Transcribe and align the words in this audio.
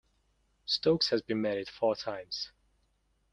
Stokes 0.65 1.09
has 1.09 1.21
been 1.21 1.39
married 1.43 1.69
four 1.69 1.95
times. 1.95 2.49